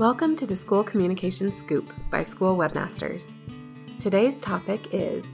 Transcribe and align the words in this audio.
Welcome 0.00 0.34
to 0.36 0.46
the 0.46 0.56
School 0.56 0.82
Communications 0.82 1.54
Scoop 1.54 1.92
by 2.08 2.22
School 2.22 2.56
Webmasters. 2.56 3.34
Today's 3.98 4.38
topic 4.38 4.80
is 4.92 5.26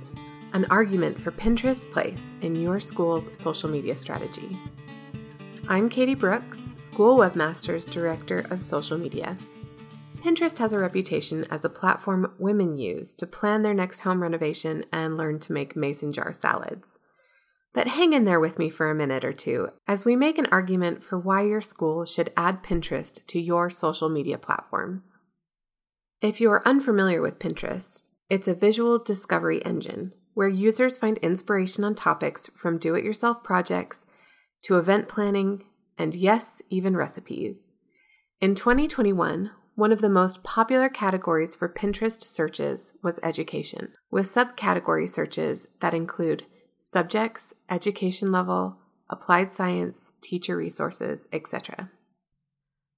an 0.55 0.67
argument 0.71 1.21
for 1.21 1.31
Pinterest's 1.31 1.87
place 1.87 2.21
in 2.41 2.57
your 2.57 2.81
school's 2.81 3.31
social 3.39 3.71
media 3.71 3.94
strategy. 3.94 4.58
I'm 5.68 5.89
Katie 5.89 6.17
Brooks, 6.17 6.68
School 6.79 7.17
Webmasters 7.17 7.89
Director 7.89 8.45
of 8.51 8.61
Social 8.61 8.98
Media. 8.98 9.37
Pinterest 10.16 10.59
has 10.59 10.73
a 10.73 10.80
reputation 10.80 11.46
as 11.48 11.64
a 11.64 11.71
platform 11.71 12.33
women 12.41 12.77
use 12.77 13.14
to 13.14 13.27
plan 13.29 13.62
their 13.62 13.73
next 13.73 14.01
home 14.01 14.21
renovation 14.21 14.85
and 14.93 15.17
learn 15.17 15.39
to 15.39 15.53
make 15.53 15.77
mason 15.77 16.12
jar 16.12 16.33
salads. 16.33 16.96
But 17.77 17.89
hang 17.89 18.15
in 18.15 18.25
there 18.25 18.41
with 18.41 18.59
me 18.59 18.71
for 18.71 18.91
a 18.91 18.95
minute 18.95 19.23
or 19.23 19.35
two 19.35 19.69
as 19.87 20.07
we 20.07 20.17
make 20.17 20.39
an 20.39 20.47
argument 20.47 21.03
for 21.03 21.19
why 21.19 21.43
your 21.43 21.61
school 21.61 22.07
should 22.07 22.33
add 22.35 22.63
Pinterest 22.63 23.25
to 23.27 23.39
your 23.39 23.69
social 23.69 24.09
media 24.09 24.39
platforms. 24.39 25.19
If 26.23 26.41
you 26.41 26.51
are 26.53 26.67
unfamiliar 26.67 27.20
with 27.20 27.39
Pinterest, 27.39 28.09
it's 28.31 28.48
a 28.48 28.55
visual 28.55 28.98
discovery 28.98 29.62
engine 29.62 30.15
where 30.33 30.48
users 30.48 30.97
find 30.97 31.19
inspiration 31.19 31.84
on 31.84 31.95
topics 31.95 32.48
from 32.57 32.79
do 32.79 32.95
it 32.95 33.05
yourself 33.05 33.45
projects 33.45 34.06
to 34.62 34.79
event 34.79 35.06
planning 35.06 35.65
and, 35.98 36.15
yes, 36.15 36.62
even 36.70 36.97
recipes. 36.97 37.73
In 38.41 38.55
2021, 38.55 39.51
one 39.75 39.93
of 39.93 40.01
the 40.01 40.09
most 40.09 40.43
popular 40.43 40.89
categories 40.89 41.55
for 41.55 41.69
Pinterest 41.69 42.23
searches 42.23 42.95
was 43.03 43.20
education, 43.23 43.93
with 44.11 44.25
subcategory 44.25 45.11
searches 45.11 45.69
that 45.81 45.93
include 45.93 46.47
subjects, 46.87 47.53
education 47.69 48.31
level, 48.31 48.77
applied 49.11 49.53
science, 49.53 50.13
teacher 50.21 50.57
resources, 50.57 51.27
etc. 51.33 51.91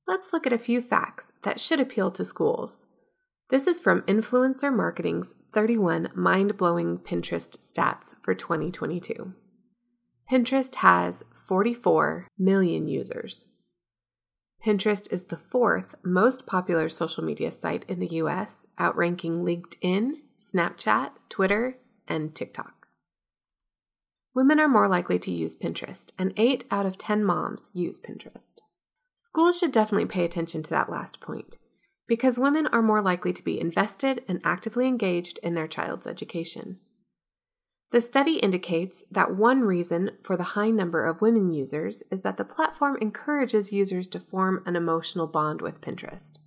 Let's 0.07 0.31
look 0.31 0.47
at 0.47 0.53
a 0.53 0.59
few 0.59 0.83
facts 0.83 1.33
that 1.43 1.59
should 1.59 1.81
appeal 1.81 2.11
to 2.11 2.23
schools. 2.23 2.85
This 3.49 3.67
is 3.67 3.81
from 3.81 4.03
Influencer 4.03 4.71
Marketing's 4.71 5.33
31 5.55 6.11
mind 6.15 6.59
blowing 6.59 6.99
Pinterest 6.99 7.57
stats 7.57 8.15
for 8.21 8.35
2022. 8.35 9.33
Pinterest 10.31 10.75
has 10.75 11.25
44 11.47 12.29
million 12.39 12.89
users. 12.89 13.49
Pinterest 14.63 15.11
is 15.11 15.25
the 15.25 15.39
fourth 15.39 15.95
most 16.05 16.47
popular 16.47 16.91
social 16.91 17.25
media 17.25 17.51
site 17.51 17.87
in 17.89 18.01
the 18.01 18.17
US, 18.17 18.67
outranking 18.79 19.45
LinkedIn, 19.45 20.17
Snapchat, 20.39 21.13
Twitter, 21.31 21.79
and 22.07 22.35
TikTok. 22.35 22.78
Women 24.39 24.61
are 24.61 24.69
more 24.69 24.87
likely 24.87 25.19
to 25.19 25.33
use 25.33 25.57
Pinterest, 25.57 26.13
and 26.17 26.33
8 26.37 26.63
out 26.71 26.87
of 26.87 26.97
10 26.97 27.25
moms 27.25 27.73
use 27.75 27.99
Pinterest. 27.99 28.55
Schools 29.19 29.59
should 29.59 29.73
definitely 29.73 30.07
pay 30.07 30.25
attention 30.25 30.63
to 30.63 30.71
that 30.71 30.89
last 30.89 31.19
point, 31.21 31.57
because 32.07 32.39
women 32.39 32.69
are 32.69 32.81
more 32.81 33.03
likely 33.03 33.33
to 33.33 33.43
be 33.43 33.61
invested 33.61 34.23
and 34.29 34.41
actively 34.45 34.87
engaged 34.87 35.41
in 35.43 35.55
their 35.55 35.67
child's 35.67 36.07
education. 36.07 36.79
The 37.91 38.01
study 38.01 38.37
indicates 38.37 39.03
that 39.11 39.35
one 39.35 39.63
reason 39.63 40.13
for 40.23 40.37
the 40.37 40.55
high 40.55 40.71
number 40.71 41.05
of 41.05 41.21
women 41.21 41.53
users 41.53 42.05
is 42.09 42.21
that 42.21 42.37
the 42.37 42.45
platform 42.45 42.97
encourages 43.01 43.73
users 43.73 44.07
to 44.07 44.21
form 44.21 44.63
an 44.67 44.77
emotional 44.77 45.27
bond 45.27 45.61
with 45.61 45.81
Pinterest. 45.81 46.39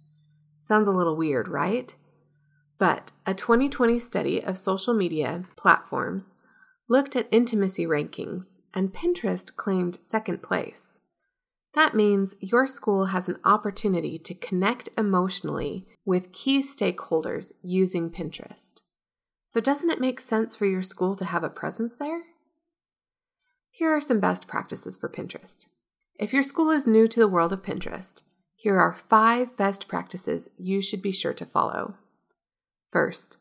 Sounds 0.62 0.88
a 0.88 0.92
little 0.92 1.18
weird, 1.18 1.50
right? 1.50 1.94
But 2.78 3.12
a 3.26 3.34
2020 3.34 4.00
study 4.00 4.42
of 4.42 4.58
social 4.58 4.94
media 4.94 5.44
platforms 5.58 6.36
looked 6.92 7.16
at 7.16 7.28
intimacy 7.32 7.86
rankings, 7.86 8.58
and 8.74 8.94
Pinterest 8.94 9.56
claimed 9.56 9.98
second 10.02 10.44
place. 10.44 11.00
That 11.74 11.96
means 11.96 12.36
your 12.42 12.68
school 12.68 13.06
has 13.06 13.30
an 13.30 13.38
opportunity 13.46 14.20
to 14.20 14.34
connect 14.34 14.90
emotionally 14.98 15.88
with 16.04 16.34
key 16.34 16.62
stakeholders 16.62 17.54
using 17.64 18.10
Pinterest. 18.10 18.82
So, 19.46 19.62
doesn't 19.62 19.90
it 19.90 20.02
make 20.02 20.20
sense 20.20 20.58
for 20.58 20.66
your 20.66 20.82
school 20.82 21.16
to 21.16 21.24
have 21.24 21.46
a 21.46 21.50
presence 21.50 21.96
there? 21.96 22.24
Here 23.70 23.96
are 23.96 24.02
some 24.02 24.20
best 24.20 24.46
practices 24.46 24.98
for 24.98 25.08
Pinterest. 25.08 25.68
If 26.20 26.34
your 26.34 26.44
school 26.44 26.72
is 26.72 26.86
new 26.86 27.08
to 27.08 27.20
the 27.22 27.30
world 27.30 27.54
of 27.54 27.64
Pinterest, 27.64 28.22
here 28.54 28.78
are 28.78 28.92
five 28.94 29.56
best 29.56 29.88
practices 29.88 30.50
you 30.58 30.82
should 30.82 31.02
be 31.02 31.14
sure 31.14 31.34
to 31.34 31.46
follow. 31.46 31.96
First, 32.90 33.38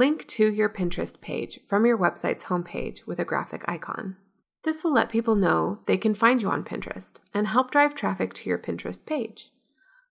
Link 0.00 0.26
to 0.28 0.50
your 0.50 0.70
Pinterest 0.70 1.20
page 1.20 1.60
from 1.66 1.84
your 1.84 1.98
website's 1.98 2.44
homepage 2.44 3.06
with 3.06 3.18
a 3.18 3.24
graphic 3.26 3.62
icon. 3.68 4.16
This 4.64 4.82
will 4.82 4.94
let 4.94 5.10
people 5.10 5.34
know 5.34 5.80
they 5.84 5.98
can 5.98 6.14
find 6.14 6.40
you 6.40 6.48
on 6.48 6.64
Pinterest 6.64 7.20
and 7.34 7.46
help 7.46 7.70
drive 7.70 7.94
traffic 7.94 8.32
to 8.32 8.48
your 8.48 8.56
Pinterest 8.56 9.04
page. 9.04 9.50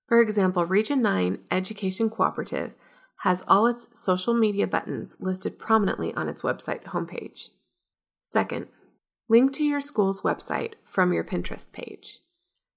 For 0.08 0.22
example, 0.22 0.64
Region 0.68 1.02
9 1.02 1.40
Education 1.50 2.12
Cooperative 2.12 2.76
has 3.22 3.44
all 3.48 3.66
its 3.66 3.88
social 3.92 4.36
media 4.36 4.68
buttons 4.68 5.16
listed 5.20 5.58
prominently 5.58 6.14
on 6.14 6.30
its 6.30 6.44
website 6.44 6.84
homepage. 6.84 7.50
Second, 8.24 8.68
link 9.28 9.54
to 9.54 9.64
your 9.64 9.82
school's 9.82 10.22
website 10.22 10.74
from 10.84 11.14
your 11.14 11.24
Pinterest 11.24 11.72
page. 11.72 12.20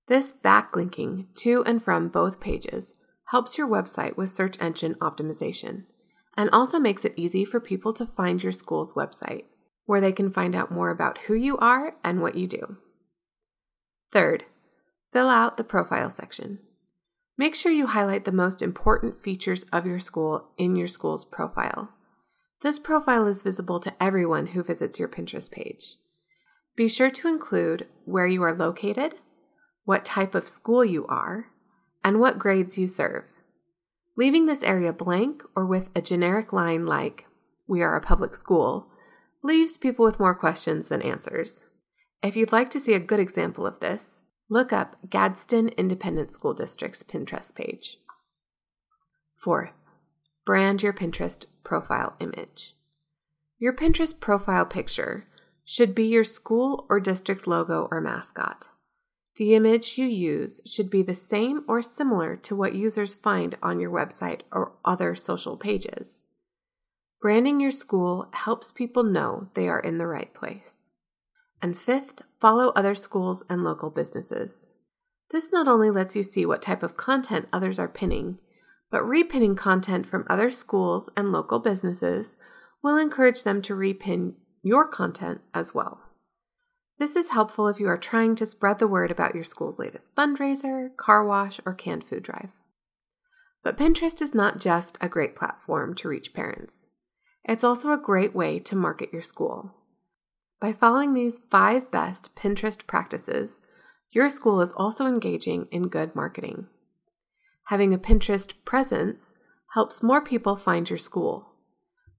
This 0.08 0.32
backlinking 0.32 1.26
to 1.40 1.62
and 1.64 1.84
from 1.84 2.08
both 2.08 2.40
pages 2.40 2.94
helps 3.32 3.58
your 3.58 3.68
website 3.68 4.16
with 4.16 4.30
search 4.30 4.56
engine 4.62 4.94
optimization 4.94 5.84
and 6.36 6.48
also 6.50 6.78
makes 6.78 7.04
it 7.04 7.14
easy 7.16 7.44
for 7.44 7.60
people 7.60 7.92
to 7.92 8.06
find 8.06 8.42
your 8.42 8.52
school's 8.52 8.94
website, 8.94 9.44
where 9.84 10.00
they 10.00 10.12
can 10.12 10.30
find 10.30 10.54
out 10.54 10.70
more 10.70 10.90
about 10.90 11.18
who 11.26 11.34
you 11.34 11.56
are 11.58 11.94
and 12.02 12.20
what 12.20 12.34
you 12.34 12.46
do. 12.46 12.76
Third, 14.12 14.44
fill 15.12 15.28
out 15.28 15.56
the 15.56 15.64
profile 15.64 16.10
section. 16.10 16.58
Make 17.38 17.54
sure 17.54 17.72
you 17.72 17.86
highlight 17.86 18.24
the 18.24 18.32
most 18.32 18.62
important 18.62 19.18
features 19.18 19.64
of 19.72 19.86
your 19.86 19.98
school 19.98 20.50
in 20.58 20.76
your 20.76 20.86
school's 20.86 21.24
profile. 21.24 21.90
This 22.62 22.78
profile 22.78 23.26
is 23.26 23.42
visible 23.42 23.80
to 23.80 23.94
everyone 24.00 24.48
who 24.48 24.62
visits 24.62 24.98
your 24.98 25.08
Pinterest 25.08 25.50
page. 25.50 25.96
Be 26.76 26.88
sure 26.88 27.10
to 27.10 27.28
include 27.28 27.86
where 28.04 28.26
you 28.26 28.42
are 28.42 28.54
located, 28.54 29.16
what 29.84 30.04
type 30.04 30.34
of 30.34 30.46
school 30.46 30.84
you 30.84 31.06
are, 31.06 31.46
and 32.04 32.20
what 32.20 32.38
grades 32.38 32.78
you 32.78 32.86
serve. 32.86 33.24
Leaving 34.16 34.46
this 34.46 34.62
area 34.62 34.92
blank 34.92 35.42
or 35.56 35.64
with 35.64 35.88
a 35.94 36.02
generic 36.02 36.52
line 36.52 36.84
like, 36.84 37.26
We 37.66 37.82
are 37.82 37.96
a 37.96 38.00
public 38.00 38.36
school, 38.36 38.88
leaves 39.42 39.78
people 39.78 40.04
with 40.04 40.20
more 40.20 40.34
questions 40.34 40.88
than 40.88 41.02
answers. 41.02 41.64
If 42.22 42.36
you'd 42.36 42.52
like 42.52 42.70
to 42.70 42.80
see 42.80 42.92
a 42.92 43.00
good 43.00 43.18
example 43.18 43.66
of 43.66 43.80
this, 43.80 44.20
look 44.48 44.72
up 44.72 44.96
Gadsden 45.08 45.68
Independent 45.70 46.32
School 46.32 46.54
District's 46.54 47.02
Pinterest 47.02 47.54
page. 47.54 47.96
Fourth, 49.42 49.72
brand 50.44 50.82
your 50.82 50.92
Pinterest 50.92 51.46
profile 51.64 52.14
image. 52.20 52.74
Your 53.58 53.72
Pinterest 53.72 54.18
profile 54.20 54.66
picture 54.66 55.26
should 55.64 55.94
be 55.94 56.04
your 56.04 56.24
school 56.24 56.86
or 56.90 57.00
district 57.00 57.46
logo 57.46 57.88
or 57.90 58.00
mascot. 58.00 58.68
The 59.36 59.54
image 59.54 59.96
you 59.96 60.06
use 60.06 60.60
should 60.66 60.90
be 60.90 61.02
the 61.02 61.14
same 61.14 61.64
or 61.66 61.80
similar 61.80 62.36
to 62.36 62.54
what 62.54 62.74
users 62.74 63.14
find 63.14 63.56
on 63.62 63.80
your 63.80 63.90
website 63.90 64.40
or 64.52 64.72
other 64.84 65.14
social 65.14 65.56
pages. 65.56 66.26
Branding 67.20 67.60
your 67.60 67.70
school 67.70 68.28
helps 68.32 68.72
people 68.72 69.04
know 69.04 69.48
they 69.54 69.68
are 69.68 69.80
in 69.80 69.96
the 69.96 70.06
right 70.06 70.32
place. 70.34 70.90
And 71.62 71.78
fifth, 71.78 72.22
follow 72.40 72.70
other 72.70 72.94
schools 72.94 73.42
and 73.48 73.64
local 73.64 73.88
businesses. 73.88 74.70
This 75.30 75.50
not 75.50 75.68
only 75.68 75.90
lets 75.90 76.14
you 76.14 76.22
see 76.22 76.44
what 76.44 76.60
type 76.60 76.82
of 76.82 76.96
content 76.96 77.48
others 77.52 77.78
are 77.78 77.88
pinning, 77.88 78.38
but 78.90 79.02
repinning 79.02 79.56
content 79.56 80.04
from 80.04 80.26
other 80.28 80.50
schools 80.50 81.08
and 81.16 81.32
local 81.32 81.58
businesses 81.58 82.36
will 82.82 82.98
encourage 82.98 83.44
them 83.44 83.62
to 83.62 83.74
repin 83.74 84.34
your 84.62 84.86
content 84.86 85.40
as 85.54 85.72
well. 85.72 86.01
This 86.98 87.16
is 87.16 87.30
helpful 87.30 87.68
if 87.68 87.80
you 87.80 87.88
are 87.88 87.98
trying 87.98 88.34
to 88.36 88.46
spread 88.46 88.78
the 88.78 88.86
word 88.86 89.10
about 89.10 89.34
your 89.34 89.44
school's 89.44 89.78
latest 89.78 90.14
fundraiser, 90.14 90.94
car 90.96 91.24
wash, 91.24 91.60
or 91.64 91.74
canned 91.74 92.04
food 92.04 92.22
drive. 92.22 92.50
But 93.64 93.76
Pinterest 93.76 94.20
is 94.20 94.34
not 94.34 94.60
just 94.60 94.98
a 95.00 95.08
great 95.08 95.34
platform 95.34 95.94
to 95.96 96.08
reach 96.08 96.34
parents, 96.34 96.86
it's 97.44 97.64
also 97.64 97.92
a 97.92 97.98
great 97.98 98.34
way 98.34 98.58
to 98.60 98.76
market 98.76 99.12
your 99.12 99.22
school. 99.22 99.74
By 100.60 100.72
following 100.72 101.12
these 101.12 101.42
five 101.50 101.90
best 101.90 102.36
Pinterest 102.36 102.86
practices, 102.86 103.60
your 104.10 104.30
school 104.30 104.60
is 104.60 104.72
also 104.72 105.06
engaging 105.06 105.66
in 105.72 105.88
good 105.88 106.14
marketing. 106.14 106.68
Having 107.64 107.94
a 107.94 107.98
Pinterest 107.98 108.52
presence 108.64 109.34
helps 109.74 110.02
more 110.02 110.22
people 110.22 110.54
find 110.54 110.88
your 110.88 110.98
school. 110.98 111.48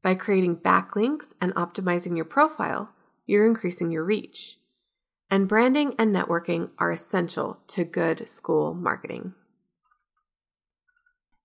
By 0.02 0.16
creating 0.16 0.58
backlinks 0.58 1.28
and 1.40 1.56
optimizing 1.56 2.18
your 2.18 2.26
profile, 2.26 2.90
you're 3.26 3.48
increasing 3.48 3.92
your 3.92 4.04
reach 4.04 4.58
and 5.34 5.48
branding 5.48 5.96
and 5.98 6.16
networking 6.16 6.70
are 6.78 6.92
essential 6.92 7.58
to 7.66 7.84
good 7.84 8.30
school 8.30 8.76
marketing. 8.76 9.34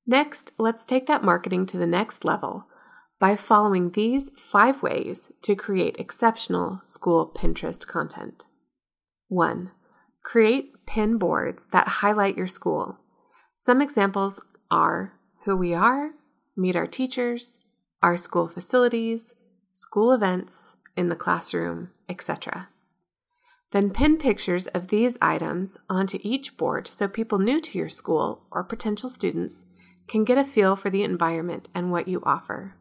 Next, 0.06 0.52
let's 0.58 0.85
take 0.85 1.06
that 1.06 1.25
marketing 1.25 1.64
to 1.69 1.79
the 1.79 1.87
next 1.87 2.23
level 2.23 2.67
by 3.19 3.35
following 3.35 3.93
these 3.93 4.29
five 4.37 4.82
ways 4.82 5.32
to 5.40 5.55
create 5.55 5.96
exceptional 5.99 6.82
school 6.85 7.32
Pinterest 7.35 7.87
content. 7.87 8.49
1. 9.29 9.70
Create 10.23 10.85
pin 10.85 11.17
boards 11.17 11.67
that 11.73 11.88
highlight 11.88 12.37
your 12.37 12.46
school. 12.46 12.99
Some 13.56 13.81
examples 13.81 14.38
are 14.70 15.14
who 15.46 15.56
we 15.56 15.73
are, 15.73 16.11
meet 16.55 16.76
our 16.76 16.87
teachers, 16.87 17.56
our 18.02 18.19
school 18.19 18.49
facilities, 18.49 19.32
school 19.73 20.12
events, 20.12 20.76
in 20.94 21.08
the 21.08 21.17
classroom, 21.17 21.88
etc. 22.06 22.69
Then 23.70 23.90
pin 23.90 24.16
pictures 24.16 24.66
of 24.68 24.88
these 24.88 25.18
items 25.20 25.76
onto 25.90 26.18
each 26.22 26.56
board 26.56 26.86
so 26.86 27.06
people 27.06 27.38
new 27.38 27.60
to 27.60 27.78
your 27.78 27.88
school 27.88 28.46
or 28.50 28.64
potential 28.64 29.10
students 29.10 29.64
can 30.06 30.24
get 30.24 30.38
a 30.38 30.44
feel 30.44 30.74
for 30.74 30.88
the 30.88 31.02
environment 31.02 31.68
and 31.74 31.90
what 31.90 32.08
you 32.08 32.22
offer. 32.24 32.76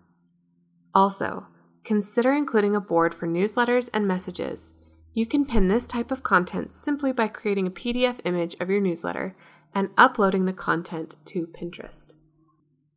Also, 0.96 1.48
consider 1.84 2.32
including 2.32 2.76
a 2.76 2.82
board 2.82 3.14
for 3.14 3.28
newsletters 3.28 3.90
and 3.94 4.08
messages. 4.08 4.72
You 5.14 5.26
can 5.26 5.46
pin 5.46 5.68
this 5.68 5.86
type 5.86 6.10
of 6.10 6.24
content 6.24 6.74
simply 6.74 7.12
by 7.12 7.28
creating 7.28 7.68
a 7.68 7.72
PDF 7.72 8.20
image 8.24 8.56
of 8.60 8.70
your 8.70 8.80
newsletter 8.80 9.36
and 9.76 9.90
uploading 9.98 10.46
the 10.46 10.54
content 10.54 11.16
to 11.26 11.48
Pinterest. 11.48 12.14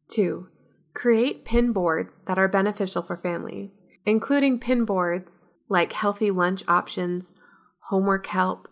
2. 0.09 0.49
Create 0.95 1.45
pin 1.45 1.73
boards 1.73 2.21
that 2.27 2.39
are 2.39 2.49
beneficial 2.49 3.03
for 3.03 3.17
families, 3.17 3.81
including 4.07 4.59
pin 4.59 4.85
boards 4.85 5.47
like 5.69 5.93
healthy 5.93 6.31
lunch 6.31 6.63
options, 6.67 7.33
homework 7.91 8.27
help, 8.29 8.69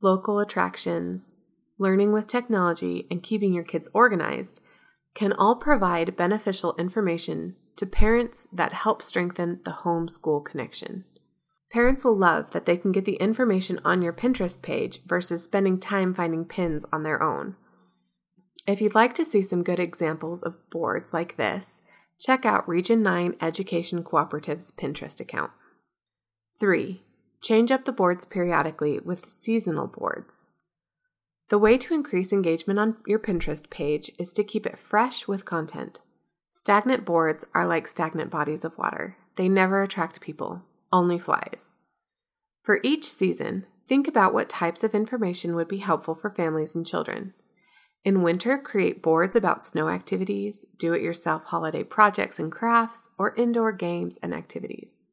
local 0.00 0.38
attractions, 0.38 1.34
learning 1.76 2.12
with 2.12 2.28
technology, 2.28 3.06
and 3.10 3.22
keeping 3.22 3.52
your 3.52 3.64
kids 3.64 3.88
organized 3.92 4.60
can 5.12 5.32
all 5.32 5.56
provide 5.56 6.16
beneficial 6.16 6.76
information 6.78 7.56
to 7.74 7.84
parents 7.84 8.46
that 8.52 8.72
help 8.72 9.02
strengthen 9.02 9.60
the 9.64 9.72
home 9.72 10.06
school 10.06 10.40
connection. 10.40 11.04
Parents 11.72 12.04
will 12.04 12.16
love 12.16 12.52
that 12.52 12.64
they 12.64 12.76
can 12.76 12.92
get 12.92 13.04
the 13.04 13.16
information 13.16 13.80
on 13.84 14.02
your 14.02 14.12
Pinterest 14.12 14.60
page 14.62 15.02
versus 15.04 15.42
spending 15.42 15.78
time 15.78 16.14
finding 16.14 16.44
pins 16.44 16.84
on 16.92 17.02
their 17.02 17.20
own. 17.20 17.56
If 18.68 18.80
you'd 18.80 18.94
like 18.94 19.14
to 19.14 19.24
see 19.24 19.42
some 19.42 19.64
good 19.64 19.80
examples 19.80 20.42
of 20.42 20.68
boards 20.70 21.12
like 21.12 21.36
this, 21.36 21.80
check 22.20 22.44
out 22.44 22.68
Region 22.68 23.02
9 23.02 23.36
Education 23.40 24.04
Cooperative's 24.04 24.70
Pinterest 24.70 25.18
account. 25.18 25.50
3. 26.60 27.02
Change 27.40 27.72
up 27.72 27.84
the 27.84 27.92
boards 27.92 28.24
periodically 28.24 28.98
with 28.98 29.30
seasonal 29.30 29.86
boards. 29.86 30.46
The 31.48 31.58
way 31.58 31.78
to 31.78 31.94
increase 31.94 32.32
engagement 32.32 32.78
on 32.78 32.96
your 33.06 33.18
Pinterest 33.18 33.68
page 33.70 34.10
is 34.18 34.32
to 34.34 34.44
keep 34.44 34.66
it 34.66 34.78
fresh 34.78 35.26
with 35.26 35.44
content. 35.44 35.98
Stagnant 36.52 37.04
boards 37.04 37.44
are 37.54 37.66
like 37.66 37.88
stagnant 37.88 38.30
bodies 38.30 38.64
of 38.64 38.76
water. 38.76 39.16
They 39.36 39.48
never 39.48 39.82
attract 39.82 40.20
people, 40.20 40.62
only 40.92 41.18
flies. 41.18 41.70
For 42.62 42.78
each 42.82 43.06
season, 43.10 43.66
think 43.88 44.06
about 44.06 44.34
what 44.34 44.48
types 44.48 44.84
of 44.84 44.94
information 44.94 45.54
would 45.54 45.68
be 45.68 45.78
helpful 45.78 46.14
for 46.14 46.30
families 46.30 46.74
and 46.74 46.86
children. 46.86 47.34
In 48.04 48.22
winter, 48.22 48.58
create 48.58 49.02
boards 49.02 49.34
about 49.34 49.64
snow 49.64 49.88
activities, 49.88 50.66
do 50.78 50.92
it 50.92 51.02
yourself 51.02 51.44
holiday 51.44 51.84
projects 51.84 52.38
and 52.38 52.52
crafts, 52.52 53.08
or 53.18 53.34
indoor 53.34 53.72
games 53.72 54.18
and 54.22 54.34
activities. 54.34 55.04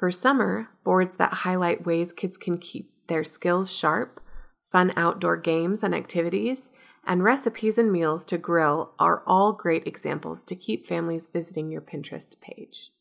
For 0.00 0.10
summer, 0.10 0.70
boards 0.82 1.16
that 1.16 1.44
highlight 1.44 1.84
ways 1.84 2.14
kids 2.14 2.38
can 2.38 2.56
keep 2.56 2.90
their 3.08 3.22
skills 3.22 3.70
sharp, 3.70 4.18
fun 4.62 4.94
outdoor 4.96 5.36
games 5.36 5.82
and 5.82 5.94
activities, 5.94 6.70
and 7.06 7.22
recipes 7.22 7.76
and 7.76 7.92
meals 7.92 8.24
to 8.26 8.38
grill 8.38 8.94
are 8.98 9.22
all 9.26 9.52
great 9.52 9.86
examples 9.86 10.42
to 10.44 10.56
keep 10.56 10.86
families 10.86 11.28
visiting 11.28 11.70
your 11.70 11.82
Pinterest 11.82 12.40
page. 12.40 12.92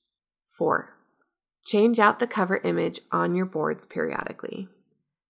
4. 0.57 0.93
Change 1.63 1.99
out 1.99 2.19
the 2.19 2.27
cover 2.27 2.57
image 2.65 2.99
on 3.13 3.33
your 3.33 3.45
boards 3.45 3.85
periodically. 3.85 4.67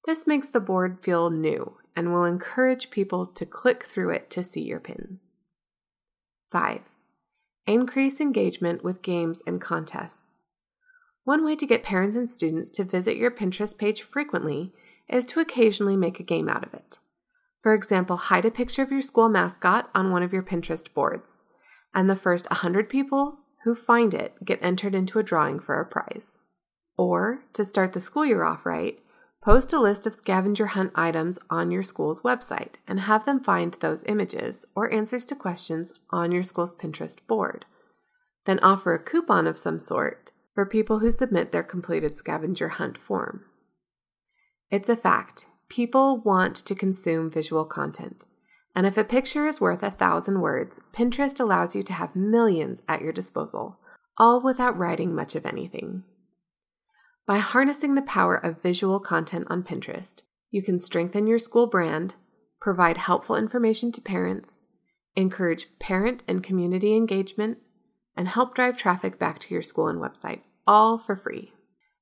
This 0.06 0.26
makes 0.26 0.50
the 0.50 0.60
board 0.60 0.98
feel 1.04 1.30
new 1.30 1.78
and 1.96 2.12
will 2.12 2.26
encourage 2.26 2.90
people 2.90 3.28
to 3.28 3.46
click 3.46 3.84
through 3.84 4.10
it 4.10 4.32
to 4.32 4.44
see 4.44 4.62
your 4.62 4.80
pins. 4.80 5.34
5. 6.52 6.80
Increase 7.68 8.20
engagement 8.20 8.84
with 8.84 9.04
games 9.04 9.44
and 9.46 9.62
contests. 9.62 10.39
One 11.30 11.46
way 11.46 11.56
to 11.58 11.68
get 11.68 11.84
parents 11.84 12.18
and 12.18 12.28
students 12.28 12.72
to 12.72 12.84
visit 12.84 13.16
your 13.16 13.30
Pinterest 13.30 13.78
page 13.78 14.02
frequently 14.02 14.74
is 15.08 15.26
to 15.26 15.40
occasionally 15.40 15.96
make 15.96 16.20
a 16.20 16.24
game 16.24 16.50
out 16.50 16.66
of 16.66 16.74
it. 16.74 16.98
For 17.62 17.76
example, 17.76 18.18
hide 18.18 18.46
a 18.46 18.50
picture 18.50 18.82
of 18.82 18.92
your 18.92 19.04
school 19.04 19.30
mascot 19.30 19.92
on 19.94 20.12
one 20.12 20.24
of 20.24 20.34
your 20.34 20.42
Pinterest 20.42 20.92
boards, 20.92 21.34
and 21.94 22.10
the 22.10 22.16
first 22.16 22.50
100 22.50 22.90
people 22.90 23.38
who 23.64 23.76
find 23.76 24.16
it 24.16 24.44
get 24.44 24.58
entered 24.64 24.96
into 24.96 25.20
a 25.20 25.24
drawing 25.24 25.60
for 25.60 25.80
a 25.80 25.86
prize. 25.86 26.40
Or, 26.98 27.44
to 27.54 27.64
start 27.64 27.94
the 27.94 28.02
school 28.02 28.26
year 28.26 28.42
off 28.42 28.66
right, 28.66 29.00
Post 29.44 29.72
a 29.72 29.80
list 29.80 30.08
of 30.08 30.16
scavenger 30.16 30.66
hunt 30.66 30.94
items 30.96 31.38
on 31.48 31.70
your 31.70 31.84
school's 31.84 32.22
website 32.22 32.74
and 32.88 33.02
have 33.02 33.26
them 33.26 33.40
find 33.40 33.76
those 33.76 34.04
images 34.06 34.66
or 34.74 34.92
answers 34.92 35.26
to 35.26 35.36
questions 35.36 35.94
on 36.10 36.32
your 36.32 36.44
school's 36.44 36.74
Pinterest 36.74 37.20
board. 37.28 37.66
Then 38.48 38.60
offer 38.62 38.96
a 38.96 39.04
coupon 39.04 39.46
of 39.46 39.60
some 39.60 39.78
sort 39.78 40.29
for 40.60 40.66
people 40.66 41.00
who 41.00 41.10
submit 41.10 41.54
their 41.54 41.64
completed 41.64 42.18
scavenger 42.18 42.68
hunt 42.68 42.98
form. 42.98 43.46
It's 44.70 44.90
a 44.90 44.98
fact. 44.98 45.46
People 45.70 46.20
want 46.20 46.58
to 46.58 46.76
consume 46.76 47.32
visual 47.32 47.64
content. 47.64 48.26
And 48.76 48.86
if 48.86 48.98
a 48.98 49.06
picture 49.06 49.48
is 49.48 49.62
worth 49.62 49.82
a 49.84 49.90
thousand 49.90 50.42
words, 50.42 50.82
Pinterest 50.92 51.40
allows 51.40 51.78
you 51.78 51.84
to 51.84 51.94
have 51.94 52.14
millions 52.14 52.82
at 52.90 53.02
your 53.02 53.14
disposal, 53.14 53.80
all 54.18 54.44
without 54.44 54.78
writing 54.78 55.16
much 55.16 55.34
of 55.34 55.46
anything. 55.46 56.04
By 57.26 57.38
harnessing 57.38 57.96
the 57.96 58.02
power 58.02 58.36
of 58.36 58.62
visual 58.62 59.00
content 59.00 59.48
on 59.50 59.64
Pinterest, 59.64 60.24
you 60.52 60.62
can 60.62 60.78
strengthen 60.78 61.26
your 61.26 61.40
school 61.40 61.68
brand, 61.68 62.16
provide 62.60 62.98
helpful 62.98 63.38
information 63.38 63.94
to 63.94 64.02
parents, 64.02 64.60
encourage 65.16 65.68
parent 65.80 66.22
and 66.28 66.44
community 66.44 66.98
engagement, 66.98 67.60
and 68.18 68.28
help 68.28 68.54
drive 68.54 68.78
traffic 68.78 69.18
back 69.18 69.40
to 69.40 69.54
your 69.54 69.64
school 69.64 69.88
and 69.88 70.02
website, 70.02 70.42
all 70.70 71.00
for 71.00 71.16
free. 71.16 71.52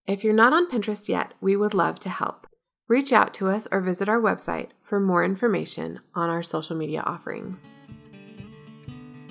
If 0.05 0.25
you're 0.25 0.33
not 0.33 0.51
on 0.51 0.69
Pinterest 0.69 1.07
yet, 1.07 1.33
we 1.39 1.55
would 1.55 1.73
love 1.73 1.99
to 2.01 2.09
help. 2.09 2.47
Reach 2.89 3.13
out 3.13 3.33
to 3.35 3.47
us 3.47 3.65
or 3.71 3.79
visit 3.79 4.09
our 4.09 4.19
website 4.19 4.71
for 4.83 4.99
more 4.99 5.23
information 5.23 6.01
on 6.13 6.29
our 6.29 6.43
social 6.43 6.75
media 6.75 7.01
offerings. 7.05 7.61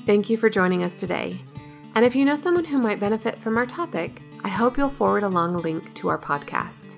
Thank 0.06 0.30
you 0.30 0.38
for 0.38 0.48
joining 0.48 0.82
us 0.82 0.94
today. 0.94 1.38
And 1.94 2.02
if 2.02 2.16
you 2.16 2.24
know 2.24 2.34
someone 2.34 2.64
who 2.64 2.78
might 2.78 2.98
benefit 2.98 3.38
from 3.38 3.58
our 3.58 3.66
topic, 3.66 4.22
I 4.42 4.48
hope 4.48 4.78
you'll 4.78 4.88
forward 4.88 5.22
along 5.22 5.54
a 5.54 5.58
link 5.58 5.94
to 5.96 6.08
our 6.08 6.18
podcast. 6.18 6.96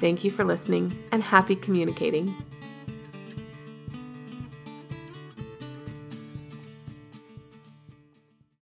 Thank 0.00 0.24
you 0.24 0.30
for 0.30 0.44
listening 0.44 0.98
and 1.12 1.22
happy 1.22 1.54
communicating. 1.54 2.34